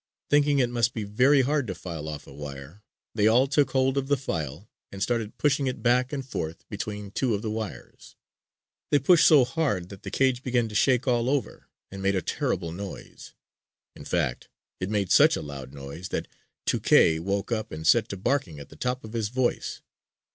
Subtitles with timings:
[0.31, 2.81] Thinking it must be very hard to file off a wire,
[3.13, 7.11] they all took hold of the file and started pushing it back and forth between
[7.11, 8.15] two of the wires.
[8.89, 12.23] They pushed so hard that the cage began to shake all over and made a
[12.23, 13.33] terrible noise.
[13.95, 16.27] In fact, it made such a loud noise that
[16.65, 19.83] Tuké woke up and set to barking at the top of his voice.